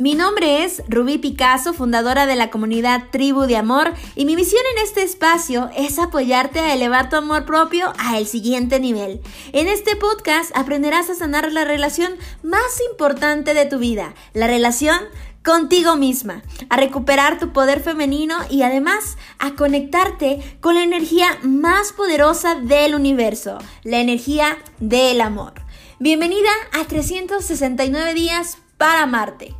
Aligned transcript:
Mi 0.00 0.14
nombre 0.14 0.64
es 0.64 0.82
Rubí 0.88 1.18
Picasso, 1.18 1.74
fundadora 1.74 2.24
de 2.24 2.34
la 2.34 2.48
comunidad 2.48 3.10
Tribu 3.10 3.42
de 3.42 3.58
Amor, 3.58 3.92
y 4.16 4.24
mi 4.24 4.34
misión 4.34 4.62
en 4.74 4.82
este 4.82 5.02
espacio 5.02 5.68
es 5.76 5.98
apoyarte 5.98 6.58
a 6.58 6.72
elevar 6.72 7.10
tu 7.10 7.16
amor 7.16 7.44
propio 7.44 7.92
a 7.98 8.16
el 8.16 8.26
siguiente 8.26 8.80
nivel. 8.80 9.20
En 9.52 9.68
este 9.68 9.96
podcast 9.96 10.56
aprenderás 10.56 11.10
a 11.10 11.14
sanar 11.14 11.52
la 11.52 11.66
relación 11.66 12.14
más 12.42 12.80
importante 12.90 13.52
de 13.52 13.66
tu 13.66 13.78
vida, 13.78 14.14
la 14.32 14.46
relación 14.46 14.96
contigo 15.44 15.96
misma, 15.96 16.44
a 16.70 16.78
recuperar 16.78 17.38
tu 17.38 17.52
poder 17.52 17.80
femenino 17.80 18.38
y 18.48 18.62
además 18.62 19.18
a 19.38 19.54
conectarte 19.54 20.40
con 20.62 20.76
la 20.76 20.82
energía 20.82 21.38
más 21.42 21.92
poderosa 21.92 22.54
del 22.54 22.94
universo, 22.94 23.58
la 23.82 23.98
energía 23.98 24.56
del 24.78 25.20
amor. 25.20 25.52
Bienvenida 25.98 26.48
a 26.72 26.86
369 26.86 28.14
días 28.14 28.56
para 28.78 29.02
amarte. 29.02 29.59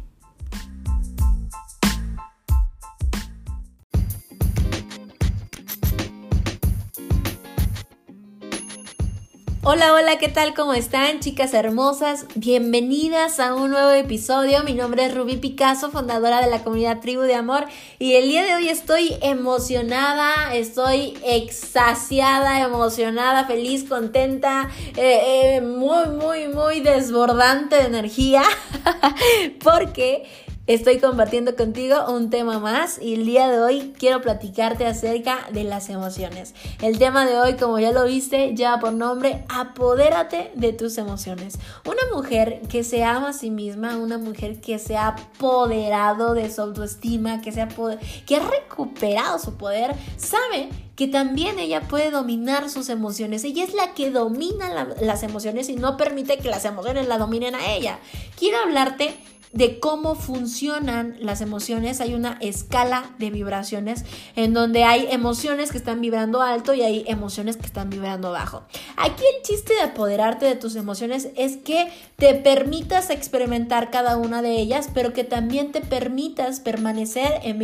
Hola, 9.63 9.93
hola, 9.93 10.17
¿qué 10.17 10.29
tal? 10.29 10.55
¿Cómo 10.55 10.73
están, 10.73 11.21
chicas 11.21 11.53
hermosas? 11.53 12.25
Bienvenidas 12.35 13.39
a 13.41 13.55
un 13.55 13.71
nuevo 13.71 13.91
episodio. 13.91 14.65
Mi 14.65 14.73
nombre 14.73 15.05
es 15.05 15.15
Rubí 15.15 15.37
Picasso, 15.37 15.91
fundadora 15.91 16.41
de 16.41 16.51
la 16.51 16.65
comunidad 16.65 17.01
Tribu 17.01 17.21
de 17.21 17.35
Amor. 17.35 17.67
Y 17.99 18.15
el 18.15 18.31
día 18.31 18.43
de 18.47 18.55
hoy 18.55 18.71
estoy 18.71 19.19
emocionada, 19.21 20.55
estoy 20.55 21.19
exasiada, 21.23 22.63
emocionada, 22.63 23.45
feliz, 23.45 23.85
contenta, 23.85 24.71
eh, 24.97 25.57
eh, 25.57 25.61
muy, 25.61 26.09
muy, 26.09 26.49
muy 26.49 26.81
desbordante 26.81 27.77
de 27.77 27.85
energía. 27.85 28.43
Porque 29.63 30.25
Estoy 30.71 31.01
compartiendo 31.01 31.57
contigo 31.57 31.97
un 32.15 32.31
tema 32.31 32.61
más 32.61 33.03
y 33.03 33.15
el 33.15 33.27
día 33.27 33.49
de 33.49 33.59
hoy 33.59 33.93
quiero 33.99 34.21
platicarte 34.21 34.87
acerca 34.87 35.49
de 35.53 35.65
las 35.65 35.89
emociones. 35.89 36.55
El 36.81 36.97
tema 36.97 37.27
de 37.27 37.41
hoy, 37.41 37.55
como 37.55 37.81
ya 37.81 37.91
lo 37.91 38.05
viste, 38.05 38.55
lleva 38.55 38.79
por 38.79 38.93
nombre 38.93 39.45
Apodérate 39.49 40.53
de 40.55 40.73
tus 40.73 40.97
emociones. 40.99 41.59
Una 41.85 42.15
mujer 42.15 42.63
que 42.69 42.85
se 42.85 43.03
ama 43.03 43.31
a 43.31 43.33
sí 43.33 43.51
misma, 43.51 43.97
una 43.97 44.17
mujer 44.17 44.61
que 44.61 44.79
se 44.79 44.97
ha 44.97 45.09
apoderado 45.09 46.35
de 46.35 46.49
su 46.53 46.61
autoestima, 46.61 47.43
que, 47.43 47.51
se 47.51 47.63
ha, 47.63 47.69
que 48.25 48.37
ha 48.37 48.49
recuperado 48.49 49.41
su 49.41 49.57
poder, 49.57 49.97
sabe 50.19 50.69
que 50.95 51.09
también 51.09 51.59
ella 51.59 51.81
puede 51.89 52.13
dominar 52.13 52.71
sus 52.71 52.91
emociones. 52.91 53.43
Ella 53.43 53.65
es 53.65 53.75
la 53.75 53.93
que 53.95 54.13
domina 54.13 54.87
las 55.01 55.25
emociones 55.25 55.69
y 55.69 55.75
no 55.75 55.97
permite 55.97 56.39
que 56.39 56.49
las 56.49 56.65
emociones 56.65 57.09
la 57.09 57.19
dominen 57.19 57.57
a 57.57 57.73
ella. 57.75 57.99
Quiero 58.39 58.59
hablarte 58.59 59.17
de 59.53 59.81
cómo 59.81 60.15
funcionan 60.15 61.17
las 61.21 61.41
emociones. 61.41 62.01
Hay 62.01 62.15
una 62.15 62.39
escala 62.41 63.15
de 63.19 63.31
vibraciones 63.31 64.05
en 64.37 64.55
donde 64.55 64.85
hay 64.85 65.07
emociones 65.11 65.73
que 65.73 65.79
están 65.79 66.01
vibrando 66.01 66.43
alto 66.43 66.75
y 66.75 66.83
hay 66.83 67.05
emociones 67.07 67.57
que 67.57 67.67
están 67.67 67.91
vibrando 67.91 68.31
bajo. 68.31 68.63
Aquí 68.97 69.23
el 69.37 69.43
chiste 69.43 69.75
de 69.75 69.83
apoderarte 69.83 70.47
de 70.47 70.55
tus 70.55 70.77
emociones 70.77 71.29
es 71.37 71.57
que 71.57 71.91
te 72.17 72.35
permitas 72.35 73.11
experimentar 73.11 73.91
cada 73.91 74.17
una 74.17 74.43
de 74.43 74.59
ellas, 74.59 74.89
pero 74.93 75.13
que 75.13 75.25
también 75.25 75.73
te 75.73 75.81
permitas 75.81 76.61
permanecer 76.61 77.41
en, 77.43 77.61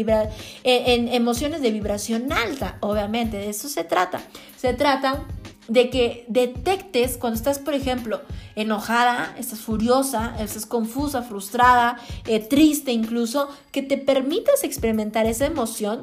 en 0.65 1.09
emociones 1.09 1.61
de 1.61 1.71
vibración 1.71 2.33
alta. 2.33 2.79
Obviamente, 2.81 3.37
de 3.37 3.51
eso 3.51 3.69
se 3.69 3.85
trata. 3.85 4.21
Se 4.57 4.75
trata 4.75 5.25
de 5.69 5.91
que 5.91 6.25
detectes 6.29 7.17
cuando 7.17 7.37
estás, 7.37 7.59
por 7.59 7.75
ejemplo, 7.75 8.21
enojada, 8.55 9.35
estás 9.39 9.61
furiosa, 9.61 10.35
estás 10.39 10.67
confusa, 10.67 11.23
frustrada, 11.23 11.99
eh, 12.27 12.41
triste 12.41 12.93
incluso, 12.93 13.49
que 13.73 13.83
te 13.83 13.99
permitas 13.99 14.65
experimentar 14.65 15.27
esa 15.27 15.47
emoción 15.47 16.03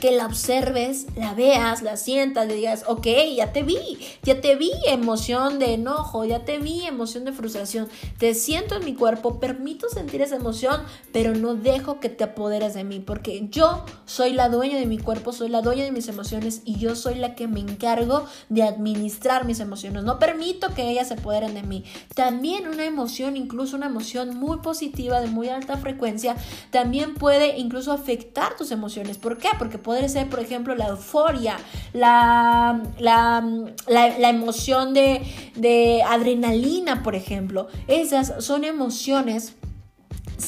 que 0.00 0.10
la 0.10 0.26
observes, 0.26 1.06
la 1.16 1.34
veas, 1.34 1.82
la 1.82 1.96
sientas, 1.96 2.48
le 2.48 2.54
digas, 2.54 2.84
ok, 2.86 3.06
ya 3.36 3.52
te 3.52 3.62
vi, 3.62 3.78
ya 4.22 4.40
te 4.40 4.56
vi 4.56 4.70
emoción 4.86 5.58
de 5.58 5.74
enojo, 5.74 6.24
ya 6.24 6.44
te 6.44 6.58
vi 6.58 6.86
emoción 6.86 7.24
de 7.24 7.32
frustración, 7.32 7.88
te 8.18 8.34
siento 8.34 8.76
en 8.76 8.84
mi 8.84 8.94
cuerpo, 8.94 9.38
permito 9.38 9.88
sentir 9.88 10.22
esa 10.22 10.36
emoción, 10.36 10.80
pero 11.12 11.34
no 11.34 11.54
dejo 11.54 12.00
que 12.00 12.08
te 12.08 12.24
apoderes 12.24 12.74
de 12.74 12.84
mí, 12.84 13.00
porque 13.00 13.46
yo 13.50 13.84
soy 14.06 14.32
la 14.32 14.48
dueña 14.48 14.78
de 14.78 14.86
mi 14.86 14.98
cuerpo, 14.98 15.32
soy 15.32 15.50
la 15.50 15.60
dueña 15.60 15.84
de 15.84 15.92
mis 15.92 16.08
emociones 16.08 16.62
y 16.64 16.78
yo 16.78 16.96
soy 16.96 17.16
la 17.16 17.34
que 17.34 17.46
me 17.46 17.60
encargo 17.60 18.24
de 18.48 18.62
administrar 18.62 19.44
mis 19.44 19.60
emociones, 19.60 20.02
no 20.02 20.18
permito 20.18 20.74
que 20.74 20.90
ellas 20.90 21.08
se 21.08 21.14
apoderen 21.14 21.54
de 21.54 21.62
mí. 21.62 21.84
También 22.14 22.66
una 22.66 22.84
emoción, 22.84 23.36
incluso 23.36 23.76
una 23.76 23.86
emoción 23.86 24.36
muy 24.36 24.58
positiva, 24.58 25.20
de 25.20 25.28
muy 25.28 25.48
alta 25.48 25.76
frecuencia, 25.76 26.36
también 26.70 27.14
puede 27.14 27.58
incluso 27.58 27.92
afectar 27.92 28.56
tus 28.56 28.70
emociones. 28.70 29.18
¿Por 29.18 29.36
qué? 29.36 29.48
Porque 29.58 29.78
Puede 29.90 30.08
ser, 30.08 30.28
por 30.28 30.38
ejemplo, 30.38 30.76
la 30.76 30.86
euforia, 30.86 31.56
la, 31.92 32.80
la, 33.00 34.30
emoción 34.30 34.94
de, 34.94 35.20
de 35.56 36.04
adrenalina, 36.04 37.02
por 37.02 37.16
ejemplo. 37.16 37.66
Esas 37.88 38.34
son 38.38 38.62
emociones 38.62 39.56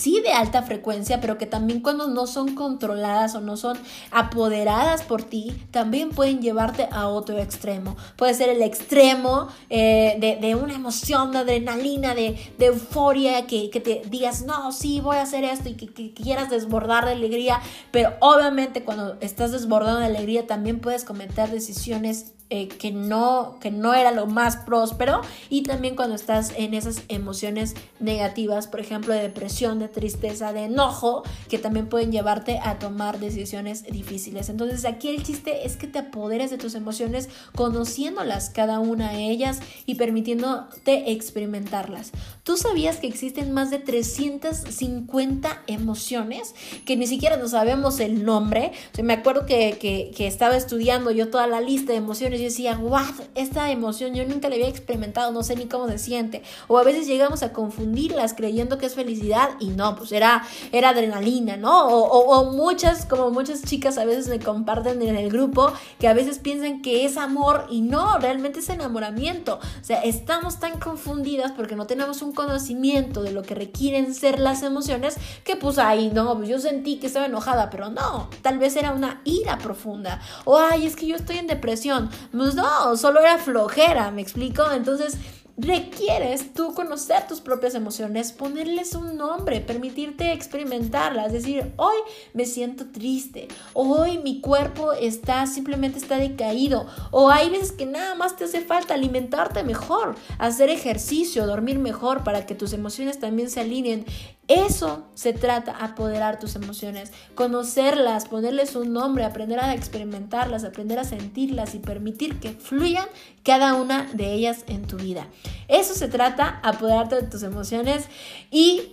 sí 0.03 0.21
de 0.21 0.33
alta 0.33 0.63
frecuencia, 0.63 1.21
pero 1.21 1.39
que 1.39 1.47
también 1.47 1.81
cuando 1.81 2.09
no 2.09 2.27
son 2.27 2.57
controladas 2.57 3.37
o 3.37 3.41
no 3.41 3.57
son 3.57 3.79
apoderadas 4.11 5.03
por 5.03 5.23
ti, 5.23 5.53
también 5.71 6.11
pueden 6.11 6.43
llevarte 6.43 6.89
a 6.91 7.07
otro 7.07 7.39
extremo. 7.39 7.97
Puede 8.17 8.35
ser 8.35 8.49
el 8.49 8.63
extremo 8.63 9.47
eh, 9.71 10.39
de, 10.41 10.55
una 10.57 10.75
emoción 10.75 11.31
de 11.31 11.39
adrenalina, 11.39 12.15
de, 12.17 12.37
euforia, 12.59 13.47
que, 13.47 13.69
te 13.69 14.03
digas, 14.11 14.43
no, 14.43 14.73
sí, 14.73 15.01
voy 15.01 15.17
a 15.17 15.23
hacer 15.23 15.45
esto 15.45 15.69
y 15.69 15.75
que, 15.75 15.87
que, 15.93 16.13
quieras 16.13 16.51
desbordar 16.51 17.05
de 17.05 17.13
alegría, 17.13 17.61
pero 17.91 18.15
obviamente 18.21 18.83
cuando 18.85 19.17
estás 19.21 19.53
desbordando 19.53 20.01
de 20.01 20.07
alegría 20.07 20.47
también 20.47 20.81
puedes 20.81 21.05
cometer 21.05 21.51
decisiones 21.51 22.33
eh, 22.55 22.69
que, 22.69 22.93
no, 22.93 23.57
que 23.63 23.71
no 23.71 23.95
era 23.95 24.11
lo 24.11 24.27
más 24.27 24.59
próspero 24.59 25.23
y 25.49 25.63
también 25.63 25.97
cuando 25.97 26.15
estás 26.15 26.53
en 26.55 26.75
esas 26.75 27.01
emociones 27.09 27.75
negativas, 27.99 28.67
por 28.67 28.81
ejemplo, 28.81 29.15
de 29.15 29.23
depresión, 29.23 29.79
de 29.79 29.89
tristeza, 29.89 30.53
de 30.53 30.65
enojo, 30.65 31.23
que 31.49 31.57
también 31.57 31.89
pueden 31.89 32.13
llevarte 32.13 32.61
a 32.63 32.79
tomar 32.79 33.19
decisiones 33.21 33.85
difíciles. 33.85 34.51
Entonces 34.51 34.85
aquí 34.85 35.09
el 35.09 35.23
chiste 35.23 35.65
es 35.65 35.77
que 35.77 35.87
te 35.87 36.01
apoderes 36.01 36.51
de 36.51 36.59
tus 36.59 36.75
emociones 36.75 37.31
conociéndolas 37.55 38.51
cada 38.51 38.81
una 38.81 39.13
de 39.13 39.31
ellas 39.31 39.61
y 39.87 39.95
permitiéndote 39.95 41.11
experimentarlas. 41.13 42.13
¿Tú 42.43 42.59
sabías 42.59 42.99
que 42.99 43.07
existen 43.07 43.53
más 43.53 43.71
de 43.71 43.79
350 43.79 45.63
emociones 45.69 46.55
que 46.85 46.99
ni 46.99 47.07
siquiera 47.07 47.39
no 47.39 47.49
sabemos 47.49 47.99
el 47.99 48.27
nombre? 48.27 48.73
me 49.03 49.15
acuerdo 49.15 49.47
que, 49.47 50.13
que 50.15 50.27
estaba 50.27 50.55
estudiando 50.55 51.11
yo 51.13 51.31
toda 51.31 51.47
la 51.47 51.63
lista 51.63 51.93
de 51.93 51.99
emociones 51.99 52.42
yo 52.43 52.49
decía, 52.49 52.79
what, 52.79 53.15
esta 53.35 53.71
emoción 53.71 54.15
yo 54.15 54.25
nunca 54.27 54.49
la 54.49 54.57
había 54.57 54.69
experimentado, 54.69 55.33
no 55.33 55.43
sé 55.43 55.57
ni 55.57 55.67
cómo 55.67 55.89
se 55.89 55.99
siente. 55.99 56.43
O 56.69 56.79
a 56.79 56.85
veces 56.85 57.07
llegamos 57.07 57.43
a 57.43 57.53
confundirlas 57.53 58.35
creyendo 58.35 58.79
que 58.79 58.87
es 58.87 58.95
felicidad 58.95 59.51
y 59.61 59.69
no, 59.69 59.97
pues 59.97 60.13
era, 60.13 60.45
era 60.73 60.91
adrenalina, 60.91 61.57
¿no? 61.57 61.87
O, 61.89 62.53
muchas, 62.53 63.07
como 63.07 63.31
muchas 63.31 63.63
chicas 63.63 63.99
a 63.99 64.05
veces 64.05 64.29
me 64.29 64.39
comparten 64.39 65.01
en 65.03 65.17
el 65.17 65.31
grupo, 65.31 65.73
que 65.99 66.09
a 66.09 66.15
veces 66.15 66.39
piensan 66.39 66.83
que 66.83 67.05
es 67.05 67.17
amor 67.17 67.67
y 67.71 67.83
no, 67.83 68.19
realmente 68.19 68.61
es 68.61 68.69
enamoramiento. 68.69 69.61
O 69.81 69.85
sea, 69.85 70.03
estamos 70.03 70.59
tan 70.59 70.79
confundidas 70.79 71.53
porque 71.53 71.77
no 71.77 71.87
tenemos 71.87 72.23
un 72.23 72.33
conocimiento 72.33 73.23
de 73.23 73.33
lo 73.33 73.43
que 73.43 73.55
requieren 73.55 74.15
ser 74.15 74.39
las 74.39 74.63
emociones 74.63 75.17
que 75.45 75.57
pues 75.57 75.79
ahí, 75.79 76.11
no, 76.13 76.37
pues 76.37 76.49
yo 76.49 76.59
sentí 76.59 76.99
que 76.99 77.07
estaba 77.07 77.27
enojada, 77.27 77.71
pero 77.71 77.91
no, 77.91 78.29
tal 78.43 78.59
vez 78.59 78.77
era 78.77 78.93
una 78.93 79.21
ira 79.25 79.59
profunda. 79.59 80.21
O 80.45 80.59
ay, 80.59 80.87
es 80.87 80.97
que 80.97 81.07
yo 81.07 81.17
estoy 81.17 81.39
en 81.39 81.47
depresión. 81.47 82.11
Pues 82.33 82.55
no, 82.55 82.97
solo 82.97 83.21
era 83.21 83.39
flojera, 83.39 84.11
¿me 84.11 84.23
explico? 84.23 84.65
Entonces 84.73 85.17
requieres 85.57 86.55
tú 86.55 86.75
conocer 86.75 87.27
tus 87.27 87.41
propias 87.41 87.75
emociones, 87.75 88.33
ponerles 88.33 88.95
un 88.95 89.17
nombre, 89.17 89.61
permitirte 89.61 90.33
experimentarlas, 90.33 91.33
decir, 91.33 91.73
hoy 91.77 91.97
me 92.33 92.47
siento 92.47 92.87
triste, 92.91 93.49
hoy 93.75 94.19
mi 94.19 94.41
cuerpo 94.41 94.93
está 94.93 95.47
simplemente 95.47 95.99
está 95.99 96.17
decaído, 96.17 96.87
o 97.11 97.31
hay 97.31 97.51
veces 97.51 97.73
que 97.73 97.87
nada 97.87 98.15
más 98.15 98.37
te 98.37 98.45
hace 98.45 98.63
falta 98.63 98.95
alimentarte 98.95 99.63
mejor, 99.63 100.15
hacer 100.39 100.71
ejercicio, 100.71 101.47
dormir 101.47 101.79
mejor 101.79 102.25
para 102.25 102.47
que 102.47 102.55
tus 102.55 102.73
emociones 102.73 103.19
también 103.19 103.51
se 103.51 103.61
alineen. 103.61 104.07
Eso 104.49 105.07
se 105.15 105.33
trata, 105.33 105.73
apoderar 105.73 106.39
tus 106.39 106.57
emociones, 106.57 107.13
conocerlas, 107.35 108.27
ponerles 108.27 108.75
un 108.75 108.93
nombre, 108.93 109.25
aprender 109.25 109.61
a 109.61 109.73
experimentarlas, 109.73 110.65
aprender 110.65 110.99
a 110.99 111.05
sentirlas 111.05 111.75
y 111.75 111.79
permitir 111.79 112.39
que 112.41 112.51
fluyan 112.51 113.07
cada 113.45 113.75
una 113.75 114.11
de 114.13 114.33
ellas 114.35 114.65
en 114.67 114.83
tu 114.83 114.97
vida. 114.97 115.29
Eso 115.69 115.95
se 115.95 116.09
trata, 116.09 116.61
apoderarte 116.63 117.17
de 117.17 117.23
tus 117.23 117.43
emociones 117.43 118.05
y 118.51 118.93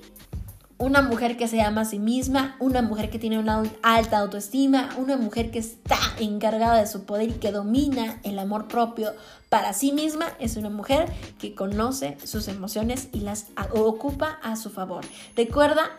una 0.80 1.02
mujer 1.02 1.36
que 1.36 1.50
se 1.50 1.62
ama 1.62 1.82
a 1.82 1.86
sí 1.86 2.00
misma, 2.00 2.56
una 2.60 2.82
mujer 2.82 3.10
que 3.10 3.20
tiene 3.20 3.38
una 3.38 3.64
alta 3.84 4.20
autoestima, 4.20 4.90
una 4.98 5.18
mujer 5.18 5.52
que 5.52 5.60
está 5.60 6.00
encargada 6.20 6.80
de 6.80 6.88
su 6.88 7.04
poder 7.04 7.30
y 7.30 7.34
que 7.34 7.52
domina 7.52 8.22
el 8.24 8.40
amor 8.40 8.70
propio 8.70 9.12
para 9.50 9.74
sí 9.74 9.92
misma, 9.92 10.28
es 10.40 10.56
una 10.56 10.70
mujer 10.70 11.12
que 11.38 11.54
conoce 11.54 12.18
sus 12.24 12.48
emociones 12.48 13.10
y 13.12 13.20
las 13.20 13.48
ocupa 13.74 14.40
a 14.42 14.56
su 14.56 14.70
favor. 14.70 15.04
Recuerda 15.36 15.90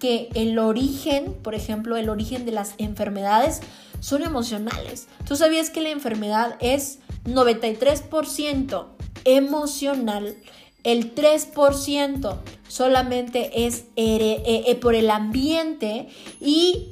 que 0.00 0.30
el 0.34 0.58
origen, 0.58 1.32
por 1.42 1.54
ejemplo, 1.54 1.96
el 1.96 2.08
origen 2.08 2.44
de 2.44 2.52
las 2.52 2.74
enfermedades 2.78 3.60
son 4.00 4.22
emocionales. 4.22 5.06
¿Tú 5.28 5.36
sabías 5.36 5.70
que 5.70 5.80
la 5.80 5.90
enfermedad 5.90 6.56
es 6.58 6.98
93% 7.24 8.86
emocional? 9.24 10.36
El 10.82 11.14
3% 11.14 12.38
solamente 12.68 13.66
es 13.66 13.84
eh, 13.96 14.64
eh, 14.66 14.74
por 14.76 14.94
el 14.94 15.10
ambiente 15.10 16.08
y 16.40 16.88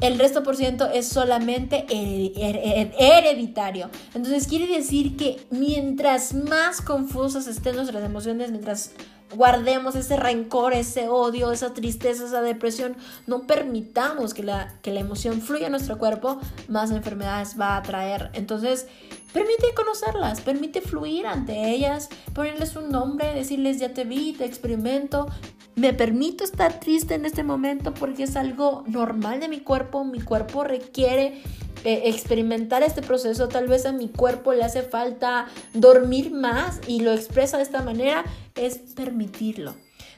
el 0.00 0.18
resto 0.18 0.42
por 0.42 0.56
ciento 0.56 0.90
es 0.90 1.08
solamente 1.08 1.86
hereditario. 1.88 3.88
Entonces 4.14 4.46
quiere 4.46 4.66
decir 4.66 5.16
que 5.16 5.46
mientras 5.50 6.34
más 6.34 6.82
confusas 6.82 7.46
estén 7.46 7.76
nuestras 7.76 8.04
emociones, 8.04 8.50
mientras 8.50 8.90
guardemos 9.34 9.96
ese 9.96 10.16
rencor, 10.16 10.72
ese 10.72 11.08
odio, 11.08 11.50
esa 11.50 11.74
tristeza, 11.74 12.26
esa 12.26 12.42
depresión, 12.42 12.96
no 13.26 13.46
permitamos 13.46 14.34
que 14.34 14.42
la, 14.42 14.74
que 14.82 14.92
la 14.92 15.00
emoción 15.00 15.40
fluya 15.40 15.66
en 15.66 15.72
nuestro 15.72 15.98
cuerpo, 15.98 16.40
más 16.68 16.90
enfermedades 16.90 17.58
va 17.58 17.76
a 17.76 17.82
traer. 17.82 18.30
Entonces, 18.34 18.86
permite 19.32 19.74
conocerlas, 19.74 20.40
permite 20.40 20.80
fluir 20.80 21.26
ante 21.26 21.70
ellas, 21.70 22.08
ponerles 22.34 22.76
un 22.76 22.90
nombre, 22.90 23.34
decirles 23.34 23.78
ya 23.78 23.92
te 23.92 24.04
vi, 24.04 24.32
te 24.32 24.44
experimento, 24.44 25.26
me 25.74 25.92
permito 25.92 26.42
estar 26.42 26.80
triste 26.80 27.14
en 27.14 27.26
este 27.26 27.44
momento 27.44 27.92
porque 27.92 28.22
es 28.22 28.36
algo 28.36 28.84
normal 28.86 29.40
de 29.40 29.48
mi 29.48 29.60
cuerpo, 29.60 30.04
mi 30.04 30.20
cuerpo 30.20 30.64
requiere 30.64 31.42
eh, 31.84 32.02
experimentar 32.06 32.82
este 32.82 33.02
proceso, 33.02 33.48
tal 33.48 33.68
vez 33.68 33.84
a 33.86 33.92
mi 33.92 34.08
cuerpo 34.08 34.54
le 34.54 34.64
hace 34.64 34.82
falta 34.82 35.46
dormir 35.74 36.32
más 36.32 36.80
y 36.88 37.00
lo 37.00 37.12
expresa 37.12 37.58
de 37.58 37.62
esta 37.62 37.82
manera, 37.82 38.24
es 38.54 38.78
permitirlo. 38.78 39.74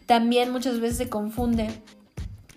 También 0.07 0.51
muchas 0.51 0.81
veces 0.81 0.97
se 0.97 1.09
confunde 1.11 1.69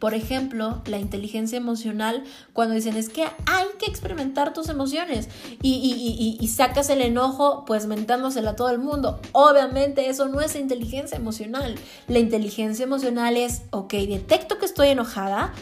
por 0.02 0.16
ejemplo, 0.16 0.82
la 0.88 0.98
inteligencia 0.98 1.60
emocional, 1.60 2.24
cuando 2.54 2.74
dicen 2.74 2.98
es 2.98 3.08
que 3.08 3.26
hay 3.46 3.68
que 3.78 3.86
experimentar 3.86 4.52
tus 4.52 4.68
emociones 4.68 5.30
y, 5.62 6.50
sacas 6.52 6.90
el 6.90 7.02
enojo 7.02 7.66
pues 7.66 7.86
mentándosela 7.86 8.50
a 8.50 8.56
todo 8.56 8.72
el 8.72 8.80
mundo. 8.80 9.20
Obviamente 9.32 10.10
eso 10.10 10.28
no 10.28 10.42
es 10.42 10.56
inteligencia 10.56 11.18
emocional. 11.18 11.76
La 12.08 12.18
inteligencia 12.18 12.84
emocional 12.84 13.38
es, 13.38 13.62
ok, 13.70 13.94
detecto 13.94 14.58
que 14.58 14.66
estoy 14.66 14.88
enojada, 14.88 15.54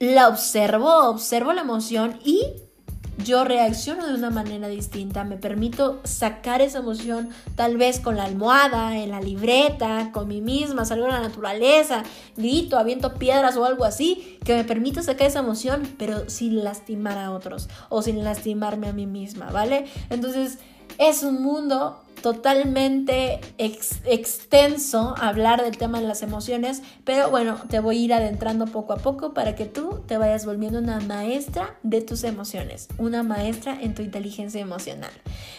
la 0.00 0.26
observo, 0.26 1.08
observo 1.08 1.52
la 1.52 1.60
emoción 1.60 2.18
y 2.24 2.65
yo 3.26 3.44
reacciono 3.44 4.06
de 4.06 4.14
una 4.14 4.30
manera 4.30 4.68
distinta, 4.68 5.24
me 5.24 5.36
permito 5.36 6.00
sacar 6.04 6.62
esa 6.62 6.78
emoción 6.78 7.30
tal 7.56 7.76
vez 7.76 7.98
con 7.98 8.16
la 8.16 8.24
almohada, 8.24 8.96
en 8.96 9.10
la 9.10 9.20
libreta, 9.20 10.10
con 10.12 10.28
mí 10.28 10.40
misma, 10.40 10.84
salgo 10.84 11.06
a 11.06 11.10
la 11.10 11.20
naturaleza, 11.20 12.04
grito, 12.36 12.78
aviento 12.78 13.14
piedras 13.14 13.56
o 13.56 13.64
algo 13.64 13.84
así, 13.84 14.38
que 14.44 14.54
me 14.54 14.64
permita 14.64 15.02
sacar 15.02 15.26
esa 15.26 15.40
emoción, 15.40 15.82
pero 15.98 16.30
sin 16.30 16.62
lastimar 16.62 17.18
a 17.18 17.32
otros 17.32 17.68
o 17.88 18.00
sin 18.00 18.22
lastimarme 18.22 18.88
a 18.88 18.92
mí 18.92 19.06
misma, 19.06 19.50
¿vale? 19.50 19.86
Entonces 20.08 20.58
es 20.98 21.24
un 21.24 21.42
mundo 21.42 22.00
totalmente 22.26 23.38
extenso 23.56 25.14
hablar 25.16 25.62
del 25.62 25.78
tema 25.78 26.00
de 26.00 26.08
las 26.08 26.22
emociones, 26.22 26.82
pero 27.04 27.30
bueno, 27.30 27.56
te 27.70 27.78
voy 27.78 27.98
a 27.98 28.00
ir 28.00 28.14
adentrando 28.14 28.66
poco 28.66 28.94
a 28.94 28.96
poco 28.96 29.32
para 29.32 29.54
que 29.54 29.64
tú 29.64 30.00
te 30.08 30.18
vayas 30.18 30.44
volviendo 30.44 30.80
una 30.80 30.98
maestra 30.98 31.76
de 31.84 32.00
tus 32.00 32.24
emociones, 32.24 32.88
una 32.98 33.22
maestra 33.22 33.80
en 33.80 33.94
tu 33.94 34.02
inteligencia 34.02 34.60
emocional. 34.60 35.12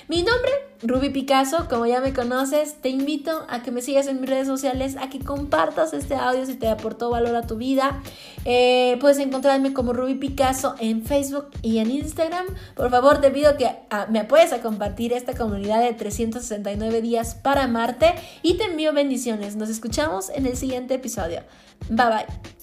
Mi 0.10 0.24
nombre, 0.24 0.52
Ruby 0.84 1.10
Picasso, 1.10 1.70
como 1.70 1.86
ya 1.86 2.02
me 2.02 2.14
conoces, 2.14 2.82
te 2.82 2.90
invito 2.90 3.46
a 3.48 3.64
que 3.64 3.72
me 3.72 3.82
sigas 3.82 4.08
en 4.08 4.20
mis 4.20 4.30
redes 4.30 4.48
sociales, 4.48 4.98
a 5.00 5.10
que 5.10 5.20
compartas 5.20 5.94
este 5.94 6.16
audio 6.16 6.46
si 6.46 6.56
te 6.56 6.68
aportó 6.68 7.10
valor 7.10 7.36
a 7.38 7.48
tu 7.48 7.56
vida. 7.56 8.02
Eh, 8.44 8.98
puedes 9.00 9.20
encontrarme 9.20 9.74
como 9.74 9.94
Ruby 9.94 10.16
Picasso 10.16 10.76
en 10.80 11.04
Facebook 11.04 11.48
y 11.62 11.78
en 11.78 11.92
Instagram. 11.92 12.46
Por 12.76 12.90
favor, 12.90 13.22
te 13.22 13.32
pido 13.32 13.56
que 13.58 13.70
ah, 13.90 14.08
me 14.10 14.20
apoyes 14.20 14.52
a 14.52 14.62
compartir 14.62 15.14
esta 15.14 15.34
comunidad 15.34 15.82
de 15.82 15.94
360 15.94 16.57
días 17.02 17.36
para 17.36 17.64
amarte 17.64 18.14
y 18.42 18.58
te 18.58 18.66
envío 18.66 18.94
bendiciones. 18.94 19.56
Nos 19.56 19.70
escuchamos 19.70 20.30
en 20.30 20.46
el 20.46 20.58
siguiente 20.58 20.96
episodio. 20.96 21.42
Bye 21.90 22.08
bye. 22.08 22.57